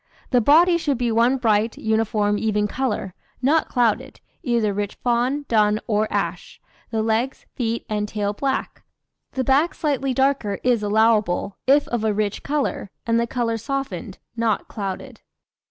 The 0.31 0.41
body 0.41 0.79
should 0.79 0.97
be 0.97 1.11
one 1.11 1.37
bright, 1.37 1.77
uniform, 1.77 2.39
even 2.39 2.67
colour, 2.67 3.13
not 3.39 3.69
clouded, 3.69 4.19
either 4.41 4.73
rich 4.73 4.95
fawn, 4.95 5.45
dun, 5.47 5.79
or 5.85 6.11
ash. 6.11 6.59
The 6.89 7.03
legs, 7.03 7.45
feet, 7.53 7.85
and 7.87 8.07
tail 8.07 8.33
black. 8.33 8.81
The 9.33 9.43
back 9.43 9.75
slightly 9.75 10.15
darker 10.15 10.57
is 10.63 10.81
allowable, 10.81 11.57
if 11.67 11.87
of 11.89 12.03
a 12.03 12.15
rich 12.15 12.41
colour, 12.41 12.89
and 13.05 13.19
the 13.19 13.27
colour 13.27 13.57
softened, 13.57 14.17
not 14.35 14.67
clouded. 14.67 15.21